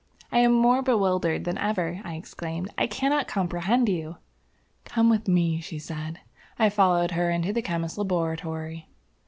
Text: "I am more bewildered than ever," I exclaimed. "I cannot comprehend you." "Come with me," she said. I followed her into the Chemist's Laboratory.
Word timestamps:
"I 0.31 0.39
am 0.39 0.51
more 0.53 0.81
bewildered 0.81 1.43
than 1.43 1.59
ever," 1.59 2.01
I 2.03 2.15
exclaimed. 2.15 2.71
"I 2.75 2.87
cannot 2.87 3.27
comprehend 3.27 3.87
you." 3.87 4.17
"Come 4.83 5.11
with 5.11 5.27
me," 5.27 5.59
she 5.61 5.77
said. 5.77 6.21
I 6.57 6.69
followed 6.71 7.11
her 7.11 7.29
into 7.29 7.53
the 7.53 7.61
Chemist's 7.61 7.99
Laboratory. 7.99 8.87